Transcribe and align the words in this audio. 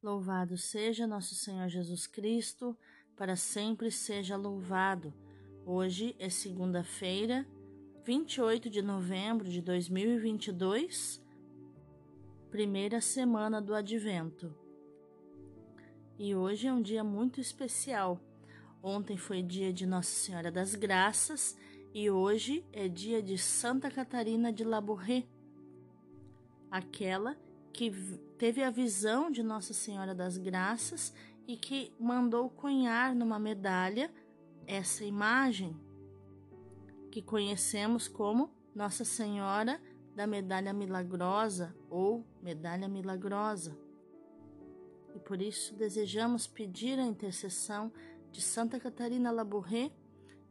Louvado 0.00 0.56
seja 0.56 1.08
nosso 1.08 1.34
Senhor 1.34 1.68
Jesus 1.68 2.06
Cristo, 2.06 2.78
para 3.16 3.34
sempre 3.34 3.90
seja 3.90 4.36
louvado. 4.36 5.12
Hoje 5.66 6.14
é 6.20 6.28
segunda-feira, 6.28 7.44
28 8.04 8.70
de 8.70 8.80
novembro 8.80 9.48
de 9.48 9.60
2022, 9.60 11.20
primeira 12.48 13.00
semana 13.00 13.60
do 13.60 13.74
Advento. 13.74 14.54
E 16.16 16.32
hoje 16.32 16.68
é 16.68 16.72
um 16.72 16.80
dia 16.80 17.02
muito 17.02 17.40
especial. 17.40 18.20
Ontem 18.80 19.16
foi 19.16 19.42
dia 19.42 19.72
de 19.72 19.84
Nossa 19.84 20.12
Senhora 20.12 20.52
das 20.52 20.76
Graças 20.76 21.58
e 21.92 22.08
hoje 22.08 22.64
é 22.72 22.86
dia 22.86 23.20
de 23.20 23.36
Santa 23.36 23.90
Catarina 23.90 24.52
de 24.52 24.62
Labouré, 24.62 25.26
aquela 26.70 27.36
que 27.72 27.90
teve 28.38 28.62
a 28.62 28.70
visão 28.70 29.30
de 29.30 29.42
Nossa 29.42 29.74
Senhora 29.74 30.14
das 30.14 30.38
Graças 30.38 31.12
e 31.46 31.56
que 31.56 31.92
mandou 31.98 32.48
cunhar 32.48 33.14
numa 33.14 33.38
medalha 33.38 34.10
essa 34.66 35.04
imagem 35.04 35.76
que 37.10 37.20
conhecemos 37.20 38.06
como 38.06 38.50
Nossa 38.74 39.04
Senhora 39.04 39.80
da 40.14 40.26
Medalha 40.26 40.72
Milagrosa 40.72 41.74
ou 41.90 42.24
Medalha 42.40 42.86
Milagrosa. 42.86 43.76
E 45.14 45.18
por 45.18 45.42
isso 45.42 45.74
desejamos 45.74 46.46
pedir 46.46 46.98
a 46.98 47.04
intercessão 47.04 47.92
de 48.30 48.40
Santa 48.40 48.78
Catarina 48.78 49.32
Labouré 49.32 49.90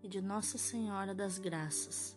e 0.04 0.09
de 0.09 0.22
Nossa 0.22 0.58
Senhora 0.58 1.16
das 1.16 1.38
Graças. 1.38 2.17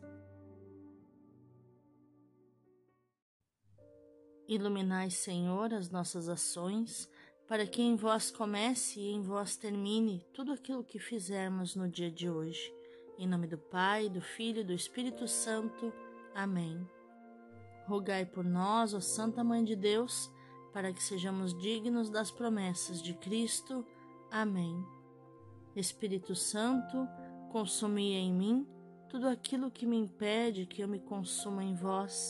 Iluminai, 4.50 5.10
Senhor, 5.10 5.72
as 5.72 5.90
nossas 5.90 6.28
ações, 6.28 7.08
para 7.46 7.64
que 7.64 7.80
em 7.80 7.94
vós 7.94 8.32
comece 8.32 8.98
e 8.98 9.12
em 9.12 9.22
vós 9.22 9.56
termine 9.56 10.26
tudo 10.34 10.52
aquilo 10.52 10.82
que 10.82 10.98
fizermos 10.98 11.76
no 11.76 11.88
dia 11.88 12.10
de 12.10 12.28
hoje. 12.28 12.74
Em 13.16 13.28
nome 13.28 13.46
do 13.46 13.56
Pai, 13.56 14.08
do 14.08 14.20
Filho 14.20 14.62
e 14.62 14.64
do 14.64 14.72
Espírito 14.72 15.28
Santo. 15.28 15.92
Amém. 16.34 16.84
Rogai 17.86 18.26
por 18.26 18.44
nós, 18.44 18.92
ó 18.92 18.98
Santa 18.98 19.44
Mãe 19.44 19.62
de 19.62 19.76
Deus, 19.76 20.28
para 20.72 20.92
que 20.92 21.00
sejamos 21.00 21.56
dignos 21.56 22.10
das 22.10 22.32
promessas 22.32 23.00
de 23.00 23.14
Cristo. 23.14 23.86
Amém. 24.32 24.84
Espírito 25.76 26.34
Santo, 26.34 27.06
consumi 27.52 28.14
em 28.14 28.32
mim 28.34 28.66
tudo 29.08 29.28
aquilo 29.28 29.70
que 29.70 29.86
me 29.86 29.96
impede 29.96 30.66
que 30.66 30.82
eu 30.82 30.88
me 30.88 30.98
consuma 30.98 31.62
em 31.62 31.72
vós 31.72 32.28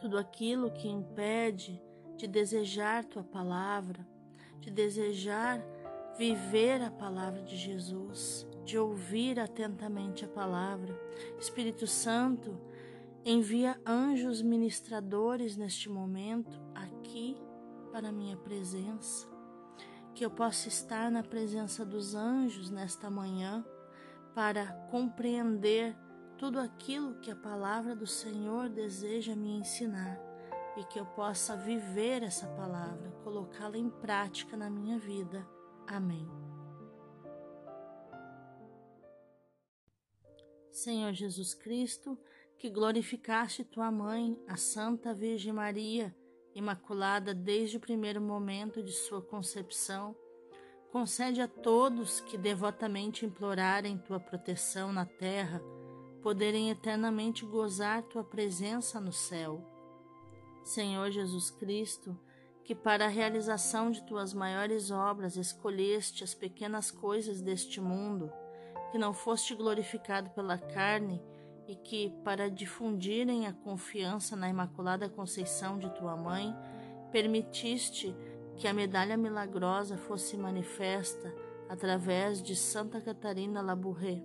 tudo 0.00 0.18
aquilo 0.18 0.70
que 0.70 0.88
impede 0.88 1.80
de 2.16 2.26
desejar 2.26 3.04
tua 3.04 3.22
palavra, 3.22 4.06
de 4.60 4.70
desejar 4.70 5.64
viver 6.18 6.82
a 6.82 6.90
palavra 6.90 7.42
de 7.42 7.56
Jesus, 7.56 8.46
de 8.64 8.76
ouvir 8.76 9.38
atentamente 9.38 10.24
a 10.24 10.28
palavra. 10.28 10.98
Espírito 11.38 11.86
Santo, 11.86 12.58
envia 13.24 13.80
anjos 13.86 14.42
ministradores 14.42 15.56
neste 15.56 15.88
momento 15.88 16.60
aqui 16.74 17.36
para 17.92 18.12
minha 18.12 18.36
presença, 18.36 19.28
que 20.14 20.24
eu 20.24 20.30
possa 20.30 20.68
estar 20.68 21.10
na 21.10 21.22
presença 21.22 21.84
dos 21.84 22.14
anjos 22.14 22.70
nesta 22.70 23.08
manhã 23.08 23.64
para 24.34 24.66
compreender 24.90 25.96
tudo 26.38 26.60
aquilo 26.60 27.16
que 27.16 27.32
a 27.32 27.36
palavra 27.36 27.96
do 27.96 28.06
Senhor 28.06 28.68
deseja 28.68 29.34
me 29.34 29.50
ensinar 29.58 30.18
e 30.76 30.84
que 30.84 30.98
eu 30.98 31.04
possa 31.04 31.56
viver 31.56 32.22
essa 32.22 32.46
palavra, 32.46 33.10
colocá-la 33.24 33.76
em 33.76 33.90
prática 33.90 34.56
na 34.56 34.70
minha 34.70 34.96
vida. 34.98 35.44
Amém. 35.84 36.30
Senhor 40.70 41.12
Jesus 41.12 41.54
Cristo, 41.54 42.16
que 42.56 42.70
glorificaste 42.70 43.64
tua 43.64 43.90
mãe, 43.90 44.40
a 44.46 44.56
Santa 44.56 45.12
Virgem 45.12 45.52
Maria, 45.52 46.14
imaculada 46.54 47.34
desde 47.34 47.78
o 47.78 47.80
primeiro 47.80 48.20
momento 48.20 48.80
de 48.80 48.92
sua 48.92 49.20
concepção, 49.20 50.14
concede 50.92 51.40
a 51.40 51.48
todos 51.48 52.20
que 52.20 52.38
devotamente 52.38 53.26
implorarem 53.26 53.98
tua 53.98 54.20
proteção 54.20 54.92
na 54.92 55.04
terra 55.04 55.60
poderem 56.28 56.68
eternamente 56.68 57.46
gozar 57.46 58.02
tua 58.02 58.22
presença 58.22 59.00
no 59.00 59.14
céu. 59.14 59.62
Senhor 60.62 61.10
Jesus 61.10 61.50
Cristo, 61.50 62.14
que 62.62 62.74
para 62.74 63.06
a 63.06 63.08
realização 63.08 63.90
de 63.90 64.02
tuas 64.06 64.34
maiores 64.34 64.90
obras 64.90 65.38
escolheste 65.38 66.22
as 66.22 66.34
pequenas 66.34 66.90
coisas 66.90 67.40
deste 67.40 67.80
mundo, 67.80 68.30
que 68.92 68.98
não 68.98 69.14
foste 69.14 69.54
glorificado 69.54 70.28
pela 70.28 70.58
carne 70.58 71.18
e 71.66 71.74
que, 71.74 72.12
para 72.22 72.50
difundirem 72.50 73.46
a 73.46 73.54
confiança 73.54 74.36
na 74.36 74.50
Imaculada 74.50 75.08
Conceição 75.08 75.78
de 75.78 75.88
tua 75.94 76.14
mãe, 76.14 76.54
permitiste 77.10 78.14
que 78.54 78.68
a 78.68 78.74
medalha 78.74 79.16
milagrosa 79.16 79.96
fosse 79.96 80.36
manifesta 80.36 81.34
através 81.70 82.42
de 82.42 82.54
Santa 82.54 83.00
Catarina 83.00 83.62
Labouré 83.62 84.22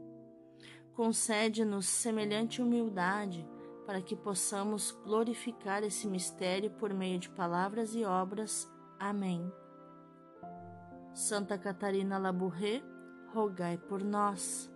Concede-nos 0.95 1.87
semelhante 1.87 2.61
humildade 2.61 3.47
para 3.85 3.99
que 3.99 4.15
possamos 4.15 4.91
glorificar 4.91 5.83
esse 5.83 6.07
mistério 6.07 6.69
por 6.71 6.93
meio 6.93 7.19
de 7.19 7.29
palavras 7.29 7.95
e 7.95 8.05
obras. 8.05 8.71
Amém. 8.99 9.51
Santa 11.13 11.57
Catarina 11.57 12.19
Labouré, 12.19 12.83
rogai 13.33 13.75
por 13.77 14.03
nós. 14.03 14.71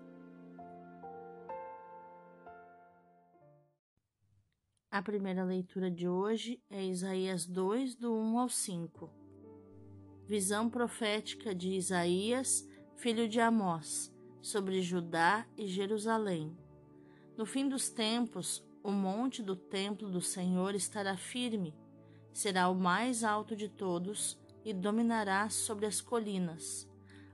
A 4.90 5.02
primeira 5.04 5.44
leitura 5.44 5.92
de 5.92 6.08
hoje 6.08 6.60
é 6.68 6.84
Isaías 6.84 7.46
2, 7.46 7.96
do 7.96 8.12
1 8.12 8.40
ao 8.40 8.50
5. 8.50 9.14
Visão 10.26 10.68
profética 10.68 11.54
de 11.54 11.76
Isaías, 11.76 12.68
filho 12.96 13.30
de 13.30 13.40
Amós 13.40 14.17
sobre 14.42 14.82
Judá 14.82 15.46
e 15.58 15.68
Jerusalém. 15.68 16.56
No 17.38 17.46
fim 17.46 17.68
dos 17.68 17.90
tempos, 17.90 18.64
o 18.84 18.92
monte 18.92 19.44
do 19.44 19.56
templo 19.56 20.10
do 20.10 20.22
Senhor 20.22 20.74
estará 20.74 21.18
firme, 21.18 21.76
será 22.32 22.70
o 22.70 22.76
mais 22.76 23.24
alto 23.24 23.56
de 23.56 23.68
todos 23.68 24.40
e 24.64 24.74
dominará 24.74 25.50
sobre 25.50 25.86
as 25.86 26.02
colinas. 26.02 26.90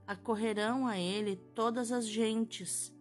Acorrerão 0.06 0.88
a 0.88 0.98
ele 0.98 1.36
todas 1.56 1.92
as 1.92 2.08
gentes, 2.08 2.94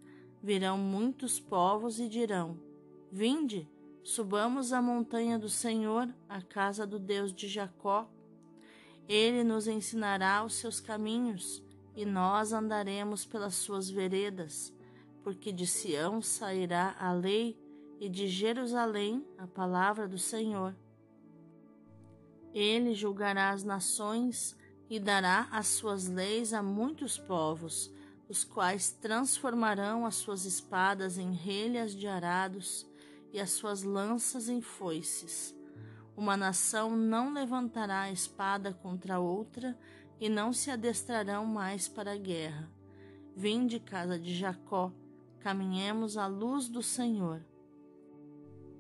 virão 0.43 0.79
muitos 0.79 1.41
povos 1.41 1.99
e 1.99 2.09
dirão: 2.09 2.59
Vinde, 3.11 3.69
subamos 4.03 4.73
à 4.73 4.81
montanha 4.81 5.39
do 5.39 5.49
Senhor, 5.49 6.09
à 6.29 6.41
casa 6.41 6.87
do 6.87 6.99
Deus 6.99 7.33
de 7.33 7.49
Jacó. 7.49 8.09
Ele 9.09 9.43
nos 9.43 9.67
ensinará 9.67 10.45
os 10.45 10.55
seus 10.55 10.81
caminhos 10.81 11.63
e 11.95 12.05
nós 12.05 12.53
andaremos 12.53 13.25
pelas 13.25 13.55
suas 13.55 13.91
veredas, 13.91 14.73
porque 15.23 15.53
de 15.53 15.67
Sião 15.67 16.21
sairá 16.23 16.97
a 16.99 17.13
lei 17.13 17.57
e 18.01 18.09
de 18.09 18.27
Jerusalém 18.27 19.25
a 19.39 19.47
palavra 19.47 20.09
do 20.09 20.19
Senhor. 20.19 20.75
Ele 22.53 22.95
julgará 22.95 23.51
as 23.51 23.63
nações 23.63 24.57
e 24.91 24.99
dará 24.99 25.49
as 25.51 25.69
suas 25.69 26.09
leis 26.09 26.53
a 26.53 26.63
muitos 26.63 27.17
povos, 27.17 27.91
os 28.29 28.45
quais 28.45 28.91
transformarão 28.91 30.05
as 30.05 30.17
suas 30.17 30.45
espadas 30.45 31.19
em 31.19 31.33
relhas 31.33 31.95
de 31.95 32.07
arados 32.07 32.87
e 33.33 33.41
as 33.41 33.51
suas 33.51 33.83
lanças 33.83 34.49
em 34.49 34.61
foices. 34.61 35.55
Uma 36.17 36.37
nação 36.37 36.95
não 36.95 37.33
levantará 37.33 38.03
a 38.03 38.13
espada 38.13 38.73
contra 38.75 39.19
outra, 39.19 39.79
e 40.23 40.29
não 40.29 40.53
se 40.53 40.71
adestrarão 40.71 41.45
mais 41.45 41.89
para 41.89 42.13
a 42.13 42.17
guerra. 42.17 42.71
Vinde, 43.35 43.81
casa 43.81 44.17
de 44.17 44.33
Jacó, 44.33 44.93
caminhemos 45.41 46.17
à 46.17 46.29
luz 46.29 46.69
do 46.69 46.81
Senhor. 46.81 47.45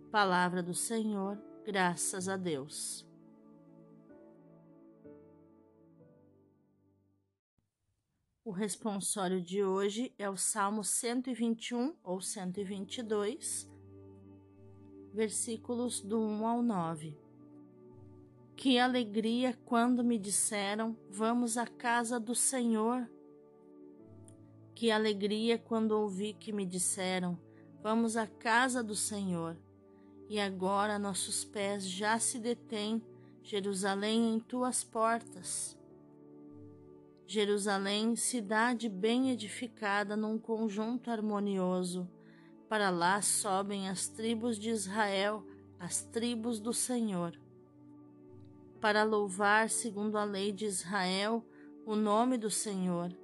Palavra 0.08 0.62
do 0.62 0.72
Senhor, 0.72 1.36
graças 1.64 2.28
a 2.28 2.36
Deus. 2.36 3.04
O 8.44 8.52
responsório 8.52 9.42
de 9.42 9.64
hoje 9.64 10.14
é 10.16 10.30
o 10.30 10.36
Salmo 10.36 10.84
121 10.84 11.96
ou 12.04 12.20
122, 12.20 13.68
versículos 15.12 16.00
do 16.00 16.20
1 16.20 16.46
ao 16.46 16.62
9. 16.62 17.21
Que 18.56 18.78
alegria 18.78 19.58
quando 19.64 20.04
me 20.04 20.18
disseram: 20.18 20.96
Vamos 21.10 21.56
à 21.56 21.66
casa 21.66 22.20
do 22.20 22.34
Senhor. 22.34 23.10
Que 24.74 24.90
alegria 24.90 25.58
quando 25.58 25.92
ouvi 25.92 26.32
que 26.32 26.52
me 26.52 26.64
disseram: 26.64 27.38
Vamos 27.82 28.16
à 28.16 28.26
casa 28.26 28.82
do 28.82 28.94
Senhor. 28.94 29.56
E 30.28 30.40
agora 30.40 30.98
nossos 30.98 31.44
pés 31.44 31.84
já 31.86 32.18
se 32.18 32.38
detêm 32.38 33.02
Jerusalém, 33.42 34.34
em 34.34 34.40
tuas 34.40 34.84
portas. 34.84 35.76
Jerusalém, 37.26 38.14
cidade 38.14 38.88
bem 38.88 39.30
edificada 39.30 40.16
num 40.16 40.38
conjunto 40.38 41.10
harmonioso. 41.10 42.08
Para 42.68 42.88
lá 42.88 43.20
sobem 43.20 43.88
as 43.88 44.06
tribos 44.06 44.58
de 44.58 44.70
Israel, 44.70 45.44
as 45.78 46.02
tribos 46.02 46.60
do 46.60 46.72
Senhor. 46.72 47.38
Para 48.82 49.04
louvar, 49.04 49.70
segundo 49.70 50.18
a 50.18 50.24
lei 50.24 50.50
de 50.50 50.64
Israel, 50.64 51.46
o 51.86 51.94
nome 51.94 52.36
do 52.36 52.50
Senhor. 52.50 53.16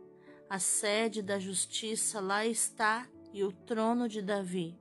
A 0.49 0.61
sede 0.61 1.21
da 1.21 1.37
justiça 1.37 2.21
lá 2.21 2.47
está 2.47 3.09
e 3.33 3.43
o 3.43 3.51
trono 3.51 4.09
de 4.09 4.23
Davi. 4.23 4.79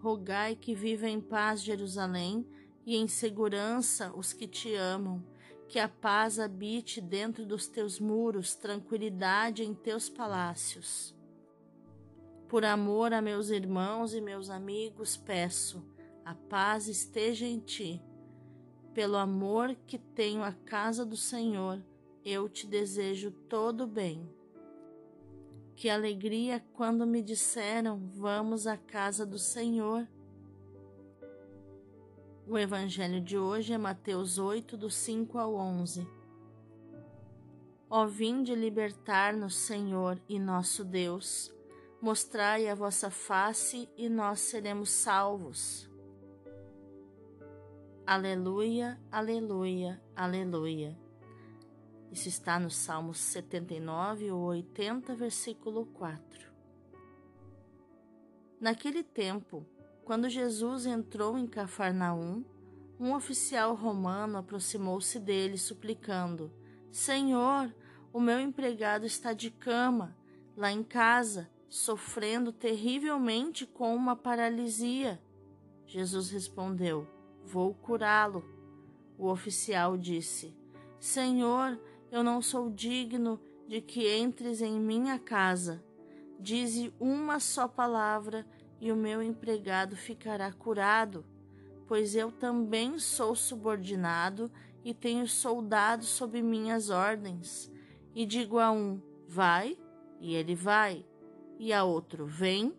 Rogai 0.00 0.56
que 0.56 0.74
viva 0.74 1.08
em 1.08 1.20
paz 1.20 1.62
Jerusalém 1.62 2.44
e 2.84 2.96
em 2.96 3.06
segurança 3.06 4.12
os 4.12 4.32
que 4.32 4.48
te 4.48 4.74
amam, 4.74 5.24
que 5.68 5.78
a 5.78 5.88
paz 5.88 6.40
habite 6.40 7.00
dentro 7.00 7.46
dos 7.46 7.68
teus 7.68 8.00
muros, 8.00 8.56
tranquilidade 8.56 9.62
em 9.62 9.72
teus 9.72 10.08
palácios. 10.08 11.14
Por 12.48 12.64
amor 12.64 13.12
a 13.12 13.22
meus 13.22 13.50
irmãos 13.50 14.12
e 14.14 14.20
meus 14.20 14.50
amigos, 14.50 15.16
peço, 15.16 15.86
a 16.24 16.34
paz 16.34 16.88
esteja 16.88 17.46
em 17.46 17.60
ti. 17.60 18.02
Pelo 18.94 19.16
amor 19.16 19.76
que 19.86 19.98
tenho 19.98 20.42
à 20.42 20.52
casa 20.52 21.04
do 21.04 21.16
Senhor, 21.16 21.82
eu 22.24 22.48
te 22.48 22.66
desejo 22.66 23.30
todo 23.30 23.86
bem. 23.86 24.28
Que 25.76 25.88
alegria 25.88 26.64
quando 26.72 27.06
me 27.06 27.22
disseram: 27.22 28.00
Vamos 28.14 28.66
à 28.66 28.76
casa 28.76 29.24
do 29.24 29.38
Senhor. 29.38 30.08
O 32.46 32.58
evangelho 32.58 33.20
de 33.20 33.38
hoje 33.38 33.72
é 33.74 33.78
Mateus 33.78 34.38
8, 34.38 34.76
do 34.76 34.90
5 34.90 35.38
ao 35.38 35.54
11. 35.54 36.08
Ó 37.90 38.06
vinde 38.06 38.54
libertar-nos, 38.54 39.54
Senhor 39.54 40.20
e 40.28 40.38
nosso 40.38 40.84
Deus, 40.84 41.54
mostrai 42.02 42.68
a 42.68 42.74
vossa 42.74 43.10
face 43.10 43.88
e 43.96 44.08
nós 44.08 44.40
seremos 44.40 44.90
salvos. 44.90 45.88
Aleluia, 48.10 48.98
aleluia, 49.12 50.00
aleluia. 50.16 50.98
Isso 52.10 52.26
está 52.26 52.58
no 52.58 52.70
Salmo 52.70 53.12
79 53.12 54.30
ou 54.30 54.44
80, 54.44 55.14
versículo 55.14 55.84
4. 55.84 56.50
Naquele 58.58 59.02
tempo, 59.02 59.62
quando 60.06 60.26
Jesus 60.30 60.86
entrou 60.86 61.36
em 61.36 61.46
Cafarnaum, 61.46 62.42
um 62.98 63.12
oficial 63.12 63.74
romano 63.74 64.38
aproximou-se 64.38 65.20
dele, 65.20 65.58
suplicando: 65.58 66.50
Senhor, 66.90 67.70
o 68.10 68.20
meu 68.20 68.40
empregado 68.40 69.04
está 69.04 69.34
de 69.34 69.50
cama, 69.50 70.16
lá 70.56 70.72
em 70.72 70.82
casa, 70.82 71.50
sofrendo 71.68 72.54
terrivelmente 72.54 73.66
com 73.66 73.94
uma 73.94 74.16
paralisia. 74.16 75.22
Jesus 75.84 76.30
respondeu: 76.30 77.17
Vou 77.50 77.72
curá-lo. 77.72 78.44
O 79.16 79.30
oficial 79.30 79.96
disse: 79.96 80.54
Senhor, 81.00 81.80
eu 82.12 82.22
não 82.22 82.42
sou 82.42 82.68
digno 82.68 83.40
de 83.66 83.80
que 83.80 84.18
entres 84.18 84.60
em 84.60 84.78
minha 84.78 85.18
casa. 85.18 85.82
Dize 86.38 86.92
uma 87.00 87.40
só 87.40 87.66
palavra 87.66 88.46
e 88.78 88.92
o 88.92 88.96
meu 88.96 89.22
empregado 89.22 89.96
ficará 89.96 90.52
curado, 90.52 91.24
pois 91.86 92.14
eu 92.14 92.30
também 92.30 92.98
sou 92.98 93.34
subordinado 93.34 94.52
e 94.84 94.92
tenho 94.92 95.26
soldados 95.26 96.08
sob 96.08 96.42
minhas 96.42 96.90
ordens. 96.90 97.72
E 98.14 98.26
digo 98.26 98.58
a 98.58 98.70
um: 98.70 99.00
vai, 99.26 99.78
e 100.20 100.34
ele 100.34 100.54
vai, 100.54 101.02
e 101.58 101.72
a 101.72 101.82
outro: 101.82 102.26
vem, 102.26 102.74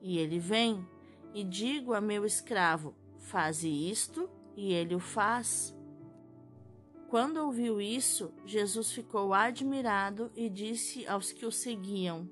e 0.00 0.16
ele 0.16 0.38
vem. 0.38 0.88
E 1.34 1.44
digo 1.44 1.92
a 1.92 2.00
meu 2.00 2.24
escravo: 2.24 2.94
faze 3.26 3.68
isto, 3.68 4.30
e 4.56 4.72
ele 4.72 4.94
o 4.94 5.00
faz. 5.00 5.76
Quando 7.08 7.38
ouviu 7.38 7.80
isso, 7.80 8.32
Jesus 8.44 8.92
ficou 8.92 9.34
admirado 9.34 10.30
e 10.34 10.48
disse 10.48 11.06
aos 11.06 11.32
que 11.32 11.44
o 11.44 11.50
seguiam: 11.50 12.30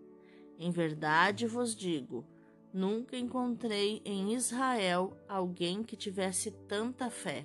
Em 0.58 0.70
verdade 0.70 1.46
vos 1.46 1.74
digo, 1.74 2.24
nunca 2.72 3.16
encontrei 3.16 4.00
em 4.04 4.34
Israel 4.34 5.16
alguém 5.28 5.82
que 5.82 5.96
tivesse 5.96 6.52
tanta 6.68 7.10
fé. 7.10 7.44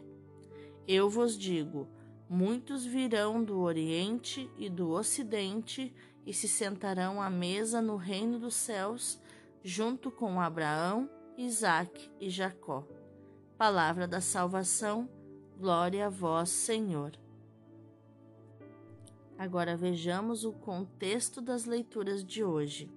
Eu 0.87 1.09
vos 1.09 1.37
digo: 1.37 1.87
muitos 2.29 2.85
virão 2.85 3.43
do 3.43 3.59
Oriente 3.59 4.49
e 4.57 4.69
do 4.69 4.91
Ocidente 4.91 5.93
e 6.25 6.33
se 6.33 6.47
sentarão 6.47 7.19
à 7.19 7.31
mesa 7.31 7.81
no 7.81 7.95
reino 7.95 8.37
dos 8.37 8.53
céus, 8.53 9.19
junto 9.63 10.11
com 10.11 10.39
Abraão, 10.39 11.09
Isaque 11.35 12.11
e 12.19 12.29
Jacó. 12.29 12.98
Palavra 13.59 14.07
da 14.07 14.21
salvação 14.21 15.09
Glória 15.57 16.05
a 16.05 16.09
vós, 16.09 16.47
Senhor. 16.47 17.11
Agora 19.37 19.75
vejamos 19.75 20.45
o 20.45 20.53
contexto 20.53 21.41
das 21.41 21.65
leituras 21.65 22.23
de 22.23 22.41
hoje. 22.41 22.89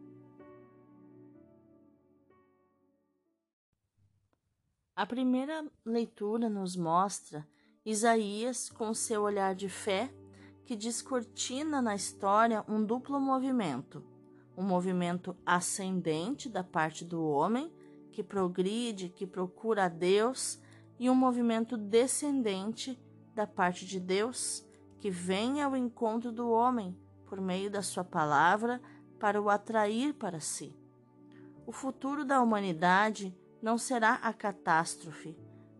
A 4.95 5.05
primeira 5.05 5.67
leitura 5.85 6.49
nos 6.49 6.77
mostra 6.77 7.45
Isaías 7.85 8.71
com 8.71 8.95
seu 8.95 9.23
olhar 9.23 9.57
de 9.57 9.69
fé 9.69 10.15
que 10.65 10.77
descortina 10.77 11.83
na 11.83 11.97
história 11.97 12.65
um 12.69 12.85
duplo 12.85 13.19
movimento: 13.19 14.01
um 14.57 14.63
movimento 14.63 15.37
ascendente 15.45 16.49
da 16.49 16.63
parte 16.63 17.05
do 17.05 17.21
homem, 17.21 17.69
que 18.13 18.23
progride, 18.23 19.09
que 19.09 19.27
procura 19.27 19.87
a 19.87 19.89
Deus 19.89 20.61
e 20.99 21.11
um 21.11 21.15
movimento 21.15 21.77
descendente 21.77 23.01
da 23.35 23.47
parte 23.47 23.87
de 23.87 23.99
Deus, 23.99 24.65
que 25.01 25.11
vem 25.11 25.61
ao 25.61 25.75
encontro 25.75 26.31
do 26.31 26.49
homem 26.51 26.97
por 27.27 27.41
meio 27.41 27.71
da 27.71 27.83
sua 27.83 28.05
palavra 28.05 28.81
para 29.19 29.41
o 29.41 29.49
atrair 29.49 30.15
para 30.15 30.39
si. 30.39 30.77
O 31.67 31.73
futuro 31.73 32.25
da 32.25 32.41
humanidade 32.41 33.37
não 33.61 33.79
será 33.79 34.15
a 34.15 34.33
catástrofe, 34.33 35.37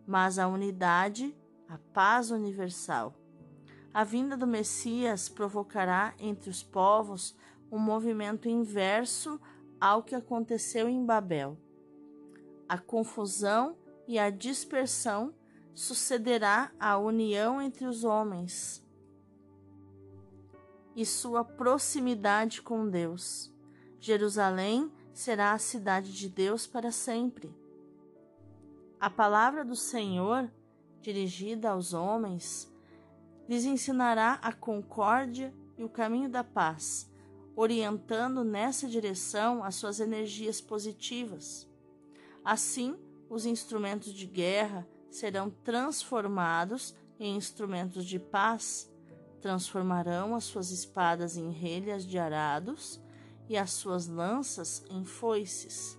mas 0.07 0.39
a 0.39 0.47
unidade, 0.47 1.37
a 1.69 1.77
paz 1.93 2.31
universal. 2.31 3.15
A 3.93 4.03
vinda 4.03 4.35
do 4.35 4.47
Messias 4.47 5.29
provocará 5.29 6.15
entre 6.17 6.49
os 6.49 6.63
povos 6.63 7.35
um 7.71 7.77
movimento 7.77 8.49
inverso 8.49 9.39
ao 9.79 10.01
que 10.01 10.15
aconteceu 10.15 10.89
em 10.89 11.05
Babel. 11.05 11.57
A 12.73 12.77
confusão 12.79 13.77
e 14.07 14.17
a 14.17 14.31
dispersão 14.31 15.31
sucederá 15.75 16.71
à 16.79 16.97
união 16.97 17.61
entre 17.61 17.85
os 17.85 18.03
homens 18.03 18.83
e 20.95 21.05
sua 21.05 21.45
proximidade 21.45 22.63
com 22.63 22.89
Deus. 22.89 23.53
Jerusalém 23.99 24.91
será 25.13 25.51
a 25.51 25.59
cidade 25.59 26.11
de 26.13 26.27
Deus 26.27 26.65
para 26.65 26.91
sempre. 26.91 27.55
A 28.99 29.07
palavra 29.07 29.63
do 29.63 29.75
Senhor, 29.75 30.51
dirigida 30.99 31.69
aos 31.69 31.93
homens, 31.93 32.73
lhes 33.47 33.65
ensinará 33.65 34.39
a 34.41 34.51
concórdia 34.51 35.53
e 35.77 35.83
o 35.83 35.89
caminho 35.89 36.27
da 36.27 36.43
paz, 36.43 37.07
orientando 37.55 38.43
nessa 38.43 38.87
direção 38.87 39.63
as 39.63 39.75
suas 39.75 39.99
energias 39.99 40.59
positivas. 40.59 41.71
Assim, 42.43 42.97
os 43.29 43.45
instrumentos 43.45 44.13
de 44.13 44.25
guerra 44.25 44.87
serão 45.09 45.49
transformados 45.49 46.93
em 47.19 47.37
instrumentos 47.37 48.05
de 48.05 48.19
paz, 48.19 48.91
transformarão 49.39 50.35
as 50.35 50.43
suas 50.43 50.71
espadas 50.71 51.37
em 51.37 51.51
relhas 51.51 52.05
de 52.05 52.17
arados 52.17 53.01
e 53.47 53.57
as 53.57 53.71
suas 53.71 54.07
lanças 54.07 54.83
em 54.89 55.05
foices. 55.05 55.97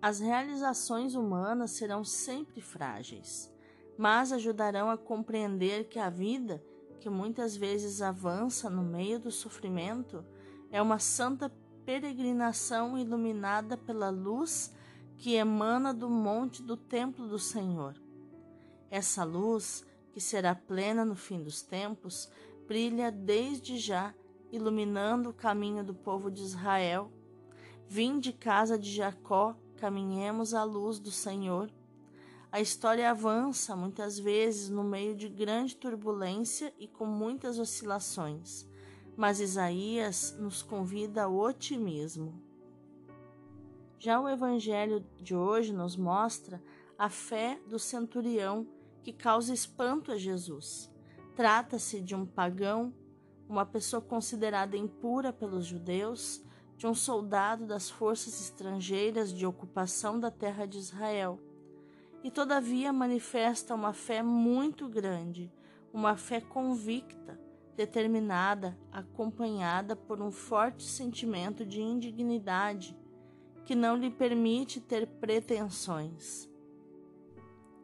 As 0.00 0.20
realizações 0.20 1.14
humanas 1.14 1.72
serão 1.72 2.04
sempre 2.04 2.60
frágeis, 2.60 3.52
mas 3.96 4.32
ajudarão 4.32 4.90
a 4.90 4.96
compreender 4.96 5.88
que 5.88 5.98
a 5.98 6.08
vida, 6.08 6.62
que 7.00 7.10
muitas 7.10 7.56
vezes 7.56 8.00
avança 8.00 8.70
no 8.70 8.82
meio 8.82 9.18
do 9.18 9.30
sofrimento, 9.30 10.24
é 10.70 10.80
uma 10.80 10.98
santa 10.98 11.50
peregrinação 11.84 12.96
iluminada 12.96 13.76
pela 13.76 14.08
luz 14.08 14.72
que 15.18 15.34
emana 15.34 15.92
do 15.92 16.08
monte 16.08 16.62
do 16.62 16.76
templo 16.76 17.26
do 17.26 17.40
Senhor. 17.40 18.00
Essa 18.88 19.24
luz, 19.24 19.84
que 20.12 20.20
será 20.20 20.54
plena 20.54 21.04
no 21.04 21.16
fim 21.16 21.42
dos 21.42 21.60
tempos, 21.60 22.30
brilha 22.68 23.10
desde 23.10 23.78
já, 23.78 24.14
iluminando 24.52 25.30
o 25.30 25.34
caminho 25.34 25.84
do 25.84 25.92
povo 25.92 26.30
de 26.30 26.42
Israel. 26.42 27.10
Vinde 27.88 28.32
casa 28.32 28.78
de 28.78 28.94
Jacó, 28.94 29.56
caminhemos 29.76 30.54
à 30.54 30.62
luz 30.62 31.00
do 31.00 31.10
Senhor. 31.10 31.70
a 32.50 32.60
história 32.60 33.10
avança 33.10 33.76
muitas 33.76 34.18
vezes 34.18 34.70
no 34.70 34.82
meio 34.82 35.14
de 35.14 35.28
grande 35.28 35.76
turbulência 35.76 36.72
e 36.78 36.88
com 36.88 37.04
muitas 37.04 37.58
oscilações, 37.58 38.66
mas 39.16 39.38
Isaías 39.38 40.34
nos 40.38 40.62
convida 40.62 41.24
ao 41.24 41.36
otimismo. 41.36 42.47
Já 44.00 44.20
o 44.20 44.28
evangelho 44.28 45.04
de 45.16 45.34
hoje 45.34 45.72
nos 45.72 45.96
mostra 45.96 46.62
a 46.96 47.08
fé 47.08 47.58
do 47.66 47.80
centurião 47.80 48.64
que 49.02 49.12
causa 49.12 49.52
espanto 49.52 50.12
a 50.12 50.16
Jesus. 50.16 50.88
Trata-se 51.34 52.00
de 52.00 52.14
um 52.14 52.24
pagão, 52.24 52.94
uma 53.48 53.66
pessoa 53.66 54.00
considerada 54.00 54.76
impura 54.76 55.32
pelos 55.32 55.66
judeus, 55.66 56.44
de 56.76 56.86
um 56.86 56.94
soldado 56.94 57.66
das 57.66 57.90
forças 57.90 58.40
estrangeiras 58.40 59.32
de 59.32 59.44
ocupação 59.44 60.20
da 60.20 60.30
terra 60.30 60.64
de 60.64 60.78
Israel. 60.78 61.40
E 62.22 62.30
todavia 62.30 62.92
manifesta 62.92 63.74
uma 63.74 63.92
fé 63.92 64.22
muito 64.22 64.88
grande, 64.88 65.52
uma 65.92 66.16
fé 66.16 66.40
convicta, 66.40 67.40
determinada, 67.76 68.78
acompanhada 68.92 69.96
por 69.96 70.20
um 70.20 70.30
forte 70.30 70.84
sentimento 70.84 71.66
de 71.66 71.80
indignidade 71.80 72.96
que 73.68 73.74
não 73.74 73.98
lhe 73.98 74.10
permite 74.10 74.80
ter 74.80 75.06
pretensões. 75.06 76.48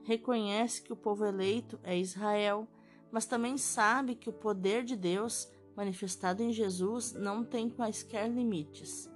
Reconhece 0.02 0.80
que 0.80 0.90
o 0.90 0.96
povo 0.96 1.26
eleito 1.26 1.78
é 1.82 1.94
Israel, 1.94 2.66
mas 3.10 3.26
também 3.26 3.58
sabe 3.58 4.14
que 4.14 4.30
o 4.30 4.32
poder 4.32 4.82
de 4.82 4.96
Deus 4.96 5.46
manifestado 5.76 6.42
em 6.42 6.50
Jesus 6.50 7.12
não 7.12 7.44
tem 7.44 7.68
quaisquer 7.68 8.30
limites. 8.30 9.10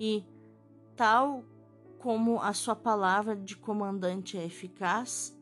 E, 0.00 0.24
tal 0.96 1.44
como 2.00 2.40
a 2.40 2.52
sua 2.52 2.74
palavra 2.74 3.36
de 3.36 3.56
comandante 3.56 4.36
é 4.36 4.44
eficaz, 4.44 5.38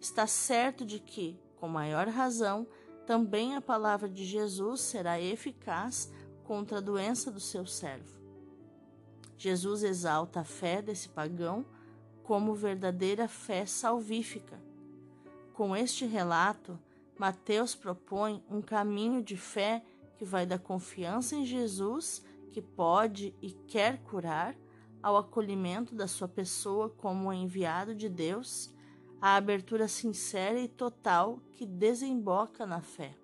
está 0.00 0.28
certo 0.28 0.86
de 0.86 1.00
que, 1.00 1.36
com 1.56 1.66
maior 1.66 2.06
razão, 2.06 2.68
também 3.04 3.56
a 3.56 3.60
palavra 3.60 4.08
de 4.08 4.24
Jesus 4.24 4.80
será 4.80 5.20
eficaz 5.20 6.08
contra 6.44 6.78
a 6.78 6.80
doença 6.80 7.32
do 7.32 7.40
seu 7.40 7.66
servo. 7.66 8.23
Jesus 9.36 9.82
exalta 9.82 10.40
a 10.40 10.44
fé 10.44 10.80
desse 10.80 11.08
pagão 11.08 11.64
como 12.22 12.54
verdadeira 12.54 13.28
fé 13.28 13.66
salvífica. 13.66 14.58
Com 15.52 15.76
este 15.76 16.06
relato, 16.06 16.78
Mateus 17.18 17.74
propõe 17.74 18.42
um 18.50 18.60
caminho 18.60 19.22
de 19.22 19.36
fé 19.36 19.84
que 20.16 20.24
vai 20.24 20.46
da 20.46 20.58
confiança 20.58 21.36
em 21.36 21.44
Jesus, 21.44 22.24
que 22.50 22.62
pode 22.62 23.34
e 23.42 23.50
quer 23.50 23.98
curar, 24.02 24.56
ao 25.02 25.18
acolhimento 25.18 25.94
da 25.94 26.08
sua 26.08 26.26
pessoa 26.26 26.88
como 26.88 27.30
enviado 27.30 27.94
de 27.94 28.08
Deus, 28.08 28.72
a 29.20 29.36
abertura 29.36 29.86
sincera 29.86 30.58
e 30.58 30.66
total 30.66 31.40
que 31.52 31.66
desemboca 31.66 32.64
na 32.64 32.80
fé. 32.80 33.14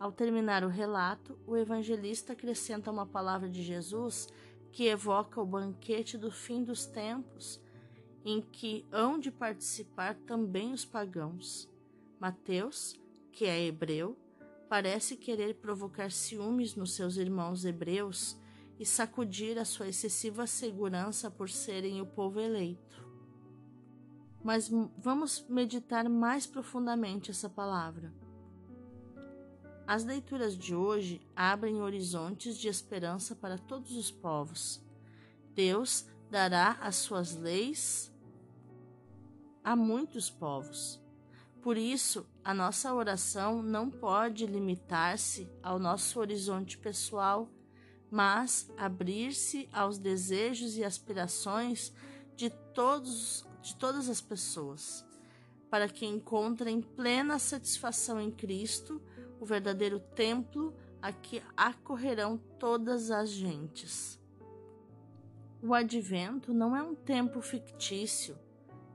Ao 0.00 0.10
terminar 0.10 0.64
o 0.64 0.68
relato, 0.68 1.38
o 1.46 1.54
evangelista 1.54 2.32
acrescenta 2.32 2.90
uma 2.90 3.04
palavra 3.04 3.50
de 3.50 3.62
Jesus 3.62 4.28
que 4.72 4.86
evoca 4.86 5.38
o 5.38 5.44
banquete 5.44 6.16
do 6.16 6.30
fim 6.30 6.64
dos 6.64 6.86
tempos, 6.86 7.60
em 8.24 8.40
que 8.40 8.86
hão 8.90 9.18
de 9.18 9.30
participar 9.30 10.14
também 10.26 10.72
os 10.72 10.86
pagãos. 10.86 11.68
Mateus, 12.18 12.98
que 13.30 13.44
é 13.44 13.62
hebreu, 13.62 14.16
parece 14.70 15.16
querer 15.16 15.56
provocar 15.56 16.10
ciúmes 16.10 16.74
nos 16.74 16.94
seus 16.94 17.18
irmãos 17.18 17.66
hebreus 17.66 18.38
e 18.78 18.86
sacudir 18.86 19.58
a 19.58 19.66
sua 19.66 19.88
excessiva 19.88 20.46
segurança 20.46 21.30
por 21.30 21.50
serem 21.50 22.00
o 22.00 22.06
povo 22.06 22.40
eleito. 22.40 23.06
Mas 24.42 24.70
vamos 24.96 25.44
meditar 25.46 26.08
mais 26.08 26.46
profundamente 26.46 27.30
essa 27.30 27.50
palavra. 27.50 28.10
As 29.90 30.04
leituras 30.04 30.56
de 30.56 30.72
hoje 30.72 31.20
abrem 31.34 31.82
horizontes 31.82 32.56
de 32.56 32.68
esperança 32.68 33.34
para 33.34 33.58
todos 33.58 33.96
os 33.96 34.08
povos. 34.08 34.80
Deus 35.52 36.06
dará 36.30 36.78
as 36.80 36.94
suas 36.94 37.34
leis 37.34 38.08
a 39.64 39.74
muitos 39.74 40.30
povos. 40.30 41.02
Por 41.60 41.76
isso, 41.76 42.24
a 42.44 42.54
nossa 42.54 42.94
oração 42.94 43.64
não 43.64 43.90
pode 43.90 44.46
limitar-se 44.46 45.50
ao 45.60 45.76
nosso 45.76 46.20
horizonte 46.20 46.78
pessoal, 46.78 47.50
mas 48.08 48.70
abrir-se 48.76 49.68
aos 49.72 49.98
desejos 49.98 50.76
e 50.76 50.84
aspirações 50.84 51.92
de 52.36 52.48
todos 52.48 53.44
de 53.60 53.74
todas 53.74 54.08
as 54.08 54.20
pessoas, 54.20 55.04
para 55.68 55.88
que 55.88 56.06
encontrem 56.06 56.80
plena 56.80 57.40
satisfação 57.40 58.20
em 58.20 58.30
Cristo 58.30 59.02
o 59.40 59.44
verdadeiro 59.46 59.98
templo 59.98 60.74
a 61.00 61.10
que 61.10 61.42
acorrerão 61.56 62.38
todas 62.58 63.10
as 63.10 63.30
gentes. 63.30 64.20
O 65.62 65.74
advento 65.74 66.52
não 66.52 66.76
é 66.76 66.82
um 66.82 66.94
tempo 66.94 67.40
fictício. 67.40 68.38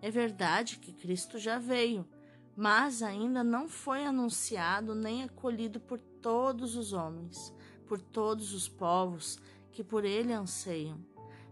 É 0.02 0.12
verdade 0.12 0.78
que 0.78 0.94
Cristo 0.94 1.40
já 1.40 1.58
veio, 1.58 2.08
mas 2.56 3.02
ainda 3.02 3.44
não 3.44 3.68
foi 3.68 4.06
anunciado 4.06 4.94
nem 4.94 5.24
acolhido 5.24 5.80
por 5.80 6.00
todos 6.00 6.76
os 6.76 6.94
homens, 6.94 7.54
por 7.88 8.00
todos 8.00 8.54
os 8.54 8.70
povos 8.70 9.40
que 9.72 9.84
por 9.84 10.06
ele 10.06 10.32
anseiam. 10.32 11.00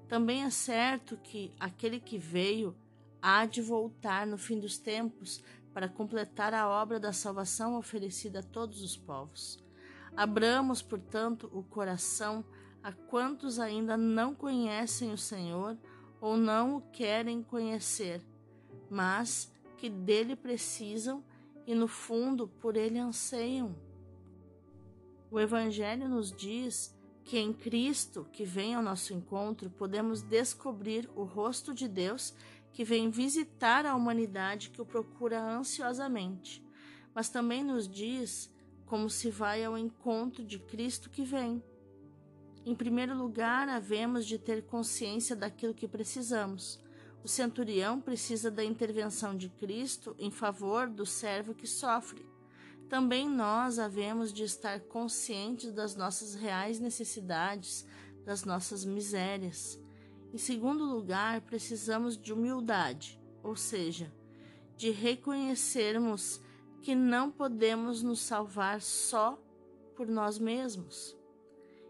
Também 0.08 0.44
é 0.44 0.50
certo 0.50 1.18
que 1.18 1.52
aquele 1.60 2.00
que 2.00 2.18
veio 2.18 2.76
há 3.22 3.46
de 3.46 3.62
voltar 3.62 4.28
no 4.28 4.38
fim 4.38 4.60
dos 4.60 4.78
tempos 4.78 5.44
para 5.74 5.89
completar 5.89 6.53
a 6.53 6.68
obra 6.68 7.00
da 7.00 7.12
salvação 7.12 7.77
oferecida 7.77 8.39
a 8.39 8.44
todos 8.44 8.82
os 8.82 8.96
povos. 8.96 9.63
Abramos, 10.15 10.82
portanto, 10.82 11.50
o 11.51 11.63
coração 11.63 12.46
a 12.84 12.92
quantos 12.92 13.60
ainda 13.60 13.98
não 13.98 14.36
conhecem 14.36 15.12
o 15.12 15.18
Senhor 15.18 15.77
ou 16.22 16.38
não 16.38 16.77
o 16.77 16.82
querem 16.82 17.42
conhecer, 17.42 18.22
mas 18.89 19.51
que 19.77 19.89
dele 19.89 20.36
precisam 20.36 21.24
e, 21.65 21.74
no 21.74 21.88
fundo, 21.88 22.48
por 22.48 22.77
ele 22.77 23.00
anseiam. 23.00 23.75
O 25.32 25.39
Evangelho 25.39 26.08
nos 26.08 26.32
diz 26.32 26.96
que 27.24 27.39
em 27.39 27.53
Cristo, 27.53 28.27
que 28.32 28.44
vem 28.44 28.75
ao 28.75 28.84
nosso 28.84 29.13
encontro, 29.13 29.70
podemos 29.70 30.22
descobrir 30.22 31.10
o 31.15 31.24
rosto 31.24 31.74
de 31.74 31.88
Deus 31.88 32.36
que 32.74 32.84
vem 32.84 33.10
visitar 33.10 33.86
a 33.86 33.96
humanidade 33.96 34.72
que 34.72 34.82
o 34.82 34.86
procura 34.86 35.39
ansiosamente, 35.39 36.65
mas 37.13 37.30
também 37.30 37.63
nos 37.63 37.88
diz 37.88 38.51
como 38.86 39.10
se 39.10 39.30
vai 39.30 39.63
ao 39.63 39.77
encontro 39.77 40.44
de 40.44 40.58
Cristo 40.58 41.10
que 41.10 41.24
vem. 41.24 41.63
Em 42.65 42.74
primeiro 42.74 43.15
lugar, 43.15 43.70
havemos 43.70 44.25
de 44.25 44.39
ter 44.39 44.63
consciência 44.63 45.36
daquilo 45.36 45.74
que 45.74 45.88
precisamos. 45.88 46.82
O 47.24 47.27
centurião 47.27 48.01
precisa 48.01 48.50
da 48.50 48.63
intervenção 48.63 49.36
de 49.38 49.50
Cristo 49.50 50.15
em 50.18 50.32
favor 50.32 50.89
do 50.89 51.06
servo 51.06 51.53
que 51.53 51.68
sofre. 51.68 52.25
Também 52.89 53.30
nós 53.30 53.80
havemos 53.80 54.34
de 54.34 54.44
estar 54.44 54.80
conscientes 54.82 55.72
das 55.72 55.96
nossas 55.96 56.36
reais 56.36 56.80
necessidades, 56.80 57.86
das 58.25 58.44
nossas 58.44 58.84
misérias. 58.84 59.83
Em 60.34 60.38
segundo 60.40 60.84
lugar, 60.84 61.42
precisamos 61.42 62.18
de 62.18 62.34
humildade, 62.34 63.22
ou 63.44 63.56
seja, 63.56 64.12
de 64.75 64.90
reconhecermos 64.90 66.42
que 66.82 66.96
não 66.96 67.30
podemos 67.30 68.02
nos 68.02 68.20
salvar 68.20 68.82
só 68.82 69.40
por 69.96 70.08
nós 70.08 70.40
mesmos. 70.40 71.16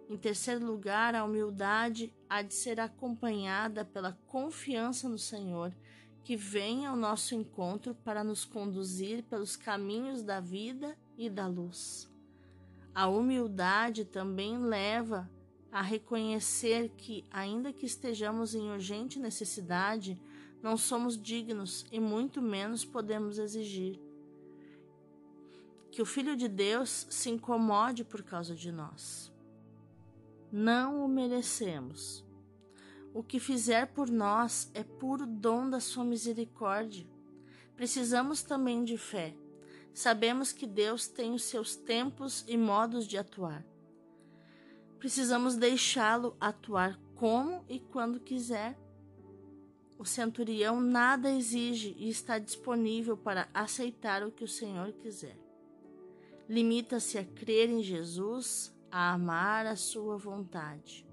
Em 0.10 0.18
terceiro 0.18 0.66
lugar, 0.66 1.16
a 1.16 1.24
humildade 1.24 2.14
há 2.30 2.42
de 2.42 2.54
ser 2.54 2.82
acompanhada 2.82 3.86
pela 3.86 4.12
confiança 4.28 5.08
no 5.08 5.18
Senhor, 5.18 5.74
que 6.22 6.36
vem 6.36 6.86
ao 6.86 6.98
nosso 6.98 7.34
encontro 7.34 7.96
para 7.96 8.26
nos 8.26 8.44
conduzir 8.44 9.24
pelos 9.24 9.56
caminhos 9.56 10.22
da 10.22 10.42
vida 10.42 10.98
e 11.18 11.30
da 11.30 11.48
luz. 11.48 12.12
A 12.94 13.08
humildade 13.08 14.04
também 14.04 14.58
leva 14.58 15.32
a 15.74 15.82
reconhecer 15.82 16.89
que, 16.96 17.25
ainda 17.32 17.74
que 17.74 17.84
estejamos 17.84 18.53
em 18.53 18.70
urgente 18.70 19.18
necessidade, 19.18 20.22
não 20.62 20.77
somos 20.77 21.20
dignos 21.20 21.84
e 21.92 22.00
muito 22.00 22.44
menos 22.44 22.86
podemos 22.86 23.39
exigir. 23.39 24.00
Que 25.92 26.00
o 26.00 26.06
Filho 26.06 26.38
de 26.38 26.48
Deus 26.48 27.08
se 27.10 27.32
incomode 27.32 28.03
por 28.03 28.22
causa 28.22 28.53
de 28.53 28.72
nós. 28.72 29.34
Não 30.51 31.03
o 31.03 31.08
merecemos. 31.08 32.24
O 33.12 33.24
que 33.24 33.39
fizer 33.39 33.88
por 33.88 34.12
nós 34.12 34.70
é 34.75 34.84
puro 34.84 35.25
dom 35.25 35.68
da 35.68 35.80
Sua 35.80 36.06
misericórdia. 36.06 37.08
Precisamos 37.75 38.44
também 38.44 38.84
de 38.84 38.96
fé. 38.96 39.36
Sabemos 39.92 40.51
que 40.51 40.68
Deus 40.68 41.08
tem 41.08 41.34
os 41.34 41.44
seus 41.44 41.75
tempos 41.75 42.46
e 42.48 42.56
modos 42.58 43.08
de 43.08 43.18
atuar 43.18 43.73
precisamos 45.04 45.58
deixá-lo 45.58 46.34
atuar 46.40 46.98
como 47.14 47.66
e 47.68 47.78
quando 47.78 48.22
quiser. 48.22 48.80
o 50.00 50.06
centurião 50.06 50.80
nada 50.80 51.30
exige 51.30 51.94
e 52.00 52.08
está 52.08 52.40
disponível 52.40 53.18
para 53.18 53.50
aceitar 53.54 54.24
o 54.24 54.32
que 54.32 54.46
o 54.46 54.48
Senhor 54.48 54.94
quiser. 54.94 55.38
Limita-se 56.48 57.18
a 57.18 57.26
crer 57.26 57.70
em 57.70 57.84
Jesus, 57.84 58.74
a 58.90 59.12
amar 59.12 59.66
a 59.66 59.76
sua 59.76 60.16
vontade. 60.16 61.06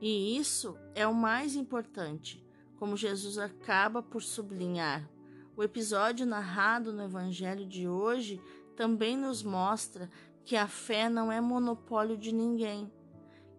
E 0.00 0.38
isso 0.38 0.78
é 0.94 1.06
o 1.06 1.14
mais 1.14 1.54
importante, 1.54 2.42
como 2.78 2.96
Jesus 2.96 3.36
acaba 3.36 4.02
por 4.02 4.22
sublinhar. 4.22 5.06
O 5.54 5.62
episódio 5.62 6.24
narrado 6.24 6.94
no 6.94 7.04
Evangelho 7.04 7.66
de 7.66 7.86
hoje 7.86 8.40
também 8.74 9.16
nos 9.18 9.42
mostra 9.42 10.10
que 10.44 10.56
a 10.56 10.68
fé 10.68 11.08
não 11.08 11.32
é 11.32 11.40
monopólio 11.40 12.16
de 12.16 12.32
ninguém. 12.32 12.92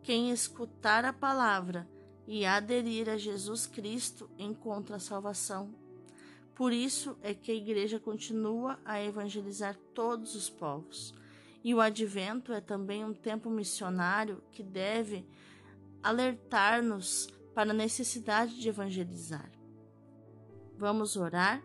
Quem 0.04 0.30
escutar 0.30 1.04
a 1.04 1.12
palavra 1.12 1.90
e 2.28 2.46
aderir 2.46 3.10
a 3.10 3.18
Jesus 3.18 3.66
Cristo 3.66 4.30
encontra 4.38 4.98
a 4.98 5.00
salvação. 5.00 5.74
Por 6.54 6.72
isso 6.72 7.18
é 7.22 7.34
que 7.34 7.52
a 7.52 7.56
igreja 7.56 8.00
continua 8.00 8.80
a 8.86 9.02
evangelizar 9.02 9.76
todos 9.94 10.36
os 10.36 10.50
povos. 10.50 11.14
E 11.64 11.74
o 11.74 11.82
advento 11.82 12.54
é 12.54 12.62
também 12.62 13.04
um 13.04 13.14
tempo 13.14 13.50
missionário 13.50 14.42
que 14.52 14.64
deve 14.64 15.26
alertar-nos 16.04 17.28
para 17.54 17.72
a 17.72 17.74
necessidade 17.74 18.60
de 18.60 18.70
evangelizar. 18.70 19.52
Vamos 20.78 21.16
orar? 21.16 21.64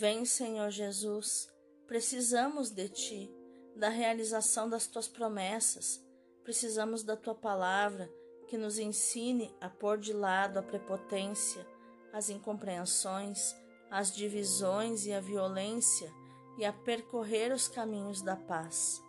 Vem, 0.00 0.24
Senhor 0.24 0.70
Jesus, 0.70 1.46
precisamos 1.86 2.70
de 2.70 2.88
Ti, 2.88 3.30
da 3.76 3.90
realização 3.90 4.66
das 4.66 4.86
Tuas 4.86 5.06
promessas, 5.06 6.02
precisamos 6.42 7.02
da 7.02 7.18
Tua 7.18 7.34
palavra 7.34 8.10
que 8.48 8.56
nos 8.56 8.78
ensine 8.78 9.54
a 9.60 9.68
pôr 9.68 9.98
de 9.98 10.14
lado 10.14 10.58
a 10.58 10.62
prepotência, 10.62 11.66
as 12.14 12.30
incompreensões, 12.30 13.54
as 13.90 14.10
divisões 14.10 15.04
e 15.04 15.12
a 15.12 15.20
violência 15.20 16.10
e 16.56 16.64
a 16.64 16.72
percorrer 16.72 17.52
os 17.52 17.68
caminhos 17.68 18.22
da 18.22 18.36
paz. 18.36 19.02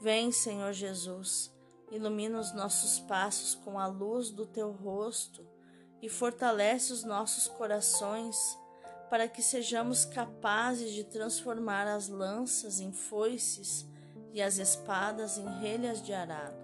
Vem, 0.00 0.30
Senhor 0.30 0.72
Jesus, 0.72 1.52
ilumina 1.90 2.38
os 2.38 2.54
nossos 2.54 3.00
passos 3.00 3.56
com 3.56 3.80
a 3.80 3.88
luz 3.88 4.30
do 4.30 4.46
Teu 4.46 4.70
rosto 4.70 5.44
e 6.00 6.08
fortalece 6.08 6.92
os 6.92 7.02
nossos 7.02 7.48
corações 7.48 8.36
para 9.10 9.26
que 9.26 9.42
sejamos 9.42 10.04
capazes 10.04 10.92
de 10.92 11.02
transformar 11.02 11.88
as 11.88 12.08
lanças 12.08 12.78
em 12.78 12.92
foices 12.92 13.84
e 14.32 14.40
as 14.40 14.58
espadas 14.58 15.36
em 15.36 15.46
relhas 15.58 16.00
de 16.00 16.12
arado. 16.12 16.56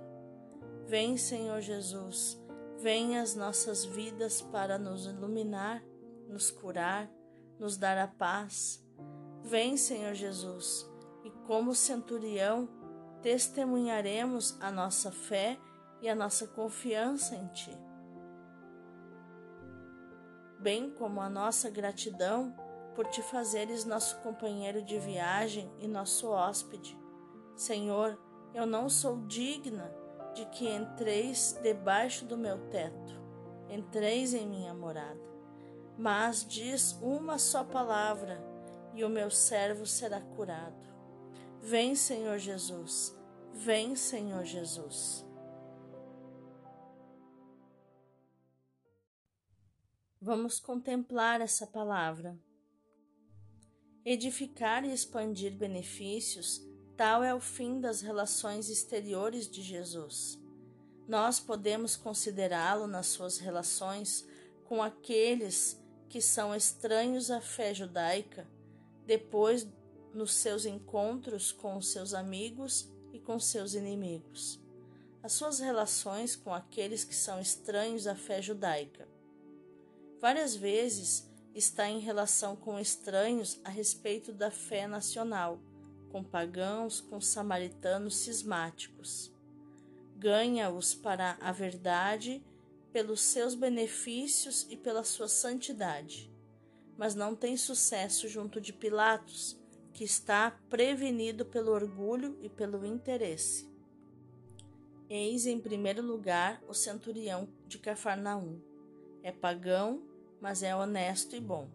Vem, 0.86 1.16
Senhor 1.16 1.60
Jesus, 1.60 2.40
vem 2.78 3.18
às 3.18 3.34
nossas 3.34 3.84
vidas 3.84 4.40
para 4.40 4.78
nos 4.78 5.06
iluminar, 5.06 5.82
nos 6.28 6.48
curar, 6.48 7.10
nos 7.58 7.76
dar 7.76 7.98
a 7.98 8.06
paz. 8.06 8.80
Vem, 9.42 9.76
Senhor 9.76 10.14
Jesus, 10.14 10.88
e 11.24 11.30
como 11.48 11.74
centurião, 11.74 12.68
testemunharemos 13.22 14.56
a 14.60 14.70
nossa 14.70 15.10
fé 15.10 15.58
e 16.00 16.08
a 16.08 16.14
nossa 16.14 16.46
confiança 16.46 17.34
em 17.34 17.48
Ti 17.48 17.85
bem 20.66 20.90
como 20.90 21.20
a 21.20 21.30
nossa 21.30 21.70
gratidão 21.70 22.52
por 22.96 23.06
te 23.06 23.22
fazeres 23.22 23.84
nosso 23.84 24.18
companheiro 24.18 24.82
de 24.82 24.98
viagem 24.98 25.70
e 25.78 25.86
nosso 25.86 26.28
hóspede. 26.28 26.98
Senhor, 27.54 28.18
eu 28.52 28.66
não 28.66 28.88
sou 28.88 29.24
digna 29.28 29.94
de 30.34 30.44
que 30.46 30.68
entreis 30.68 31.56
debaixo 31.62 32.24
do 32.24 32.36
meu 32.36 32.58
teto, 32.66 33.14
entreis 33.70 34.34
em 34.34 34.44
minha 34.44 34.74
morada. 34.74 35.20
Mas 35.96 36.44
diz 36.44 36.98
uma 37.00 37.38
só 37.38 37.62
palavra 37.62 38.44
e 38.92 39.04
o 39.04 39.08
meu 39.08 39.30
servo 39.30 39.86
será 39.86 40.20
curado. 40.20 40.92
Vem, 41.60 41.94
Senhor 41.94 42.38
Jesus, 42.38 43.16
vem, 43.52 43.94
Senhor 43.94 44.44
Jesus. 44.44 45.25
Vamos 50.26 50.58
contemplar 50.58 51.40
essa 51.40 51.68
palavra. 51.68 52.36
Edificar 54.04 54.84
e 54.84 54.92
expandir 54.92 55.52
benefícios, 55.52 56.60
tal 56.96 57.22
é 57.22 57.32
o 57.32 57.38
fim 57.38 57.80
das 57.80 58.00
relações 58.00 58.68
exteriores 58.68 59.48
de 59.48 59.62
Jesus. 59.62 60.36
Nós 61.06 61.38
podemos 61.38 61.94
considerá-lo 61.94 62.88
nas 62.88 63.06
suas 63.06 63.38
relações 63.38 64.26
com 64.64 64.82
aqueles 64.82 65.80
que 66.08 66.20
são 66.20 66.52
estranhos 66.52 67.30
à 67.30 67.40
fé 67.40 67.72
judaica, 67.72 68.50
depois 69.06 69.64
nos 70.12 70.34
seus 70.34 70.66
encontros 70.66 71.52
com 71.52 71.76
os 71.76 71.92
seus 71.92 72.12
amigos 72.12 72.92
e 73.12 73.20
com 73.20 73.38
seus 73.38 73.74
inimigos. 73.74 74.60
As 75.22 75.34
suas 75.34 75.60
relações 75.60 76.34
com 76.34 76.52
aqueles 76.52 77.04
que 77.04 77.14
são 77.14 77.38
estranhos 77.38 78.08
à 78.08 78.16
fé 78.16 78.42
judaica 78.42 79.14
Várias 80.20 80.56
vezes 80.56 81.28
está 81.54 81.88
em 81.88 81.98
relação 81.98 82.56
com 82.56 82.78
estranhos 82.78 83.60
a 83.64 83.70
respeito 83.70 84.32
da 84.32 84.50
fé 84.50 84.86
nacional, 84.86 85.58
com 86.10 86.22
pagãos, 86.22 87.00
com 87.00 87.20
samaritanos 87.20 88.16
cismáticos. 88.16 89.32
Ganha-os 90.16 90.94
para 90.94 91.36
a 91.40 91.52
verdade 91.52 92.42
pelos 92.92 93.20
seus 93.20 93.54
benefícios 93.54 94.66
e 94.70 94.76
pela 94.76 95.04
sua 95.04 95.28
santidade, 95.28 96.32
mas 96.96 97.14
não 97.14 97.36
tem 97.36 97.56
sucesso 97.56 98.26
junto 98.26 98.58
de 98.58 98.72
Pilatos, 98.72 99.58
que 99.92 100.04
está 100.04 100.50
prevenido 100.70 101.44
pelo 101.44 101.72
orgulho 101.72 102.38
e 102.40 102.48
pelo 102.48 102.86
interesse. 102.86 103.70
Eis 105.08 105.46
em 105.46 105.60
primeiro 105.60 106.02
lugar 106.02 106.62
o 106.66 106.74
centurião 106.74 107.48
de 107.66 107.78
Cafarnaum 107.78 108.60
é 109.26 109.32
pagão, 109.32 110.04
mas 110.40 110.62
é 110.62 110.74
honesto 110.76 111.34
e 111.34 111.40
bom. 111.40 111.68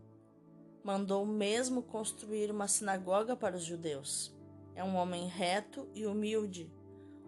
Mandou 0.86 1.26
mesmo 1.26 1.84
construir 1.84 2.50
uma 2.50 2.66
sinagoga 2.66 3.36
para 3.36 3.58
os 3.58 3.64
judeus. 3.66 4.34
É 4.74 4.82
um 4.82 4.96
homem 4.96 5.28
reto 5.28 5.86
e 5.94 6.06
humilde. 6.06 6.72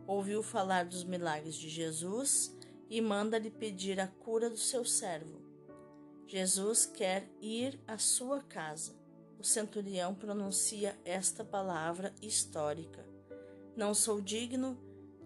Ouviu 0.07 0.41
falar 0.41 0.85
dos 0.85 1.03
milagres 1.03 1.55
de 1.55 1.67
Jesus 1.67 2.57
e 2.89 3.01
manda-lhe 3.01 3.51
pedir 3.51 3.99
a 3.99 4.07
cura 4.07 4.49
do 4.49 4.55
seu 4.55 4.85
servo. 4.85 5.41
Jesus 6.25 6.85
quer 6.85 7.29
ir 7.41 7.77
à 7.85 7.97
sua 7.97 8.41
casa. 8.41 8.95
O 9.37 9.43
centurião 9.43 10.15
pronuncia 10.15 10.97
esta 11.03 11.43
palavra 11.43 12.15
histórica: 12.21 13.05
Não 13.75 13.93
sou 13.93 14.21
digno 14.21 14.77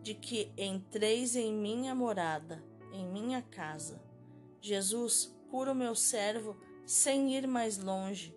de 0.01 0.15
que 0.15 0.51
entreis 0.57 1.35
em 1.35 1.53
minha 1.53 1.93
morada, 1.93 2.63
em 2.91 3.05
minha 3.05 3.43
casa. 3.43 4.06
Jesus 4.61 5.35
cura 5.49 5.71
o 5.71 5.75
meu 5.75 5.95
servo 5.95 6.57
sem 6.85 7.35
ir 7.35 7.47
mais 7.47 7.77
longe 7.77 8.35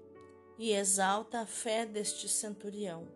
e 0.59 0.73
exalta 0.73 1.41
a 1.41 1.47
fé 1.47 1.87
deste 1.87 2.29
centurião. 2.29 3.09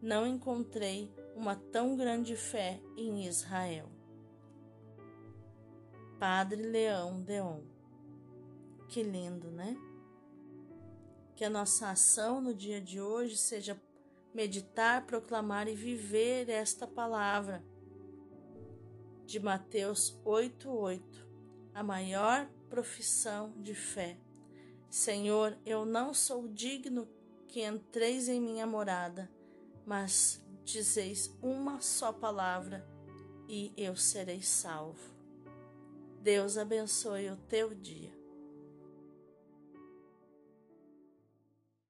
Não 0.00 0.26
encontrei 0.26 1.12
uma 1.34 1.56
tão 1.56 1.96
grande 1.96 2.36
fé 2.36 2.80
em 2.96 3.26
Israel. 3.26 3.88
Padre 6.18 6.62
Leão 6.62 7.20
Deon. 7.20 7.60
Que 8.88 9.02
lindo, 9.02 9.50
né? 9.50 9.76
Que 11.34 11.44
a 11.44 11.50
nossa 11.50 11.90
ação 11.90 12.40
no 12.40 12.54
dia 12.54 12.80
de 12.80 13.00
hoje 13.00 13.36
seja 13.36 13.80
meditar, 14.32 15.04
proclamar 15.06 15.68
e 15.68 15.74
viver 15.74 16.48
esta 16.48 16.86
palavra 16.86 17.64
de 19.26 19.40
Mateus 19.40 20.18
8:8 20.24 21.25
a 21.76 21.82
maior 21.82 22.48
profissão 22.70 23.52
de 23.58 23.74
fé. 23.74 24.16
Senhor, 24.88 25.58
eu 25.66 25.84
não 25.84 26.14
sou 26.14 26.48
digno 26.48 27.06
que 27.46 27.62
entreis 27.62 28.30
em 28.30 28.40
minha 28.40 28.66
morada, 28.66 29.30
mas 29.84 30.42
dizeis 30.64 31.30
uma 31.42 31.82
só 31.82 32.14
palavra 32.14 32.88
e 33.46 33.74
eu 33.76 33.94
serei 33.94 34.40
salvo. 34.40 35.14
Deus 36.22 36.56
abençoe 36.56 37.28
o 37.28 37.36
teu 37.36 37.74
dia. 37.74 38.15